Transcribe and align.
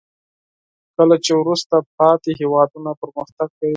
کله 0.95 1.15
چې 1.25 1.31
وروسته 1.35 1.75
پاتې 1.97 2.29
هیوادونه 2.39 2.89
پرمختګ 3.01 3.49
کوي. 3.57 3.69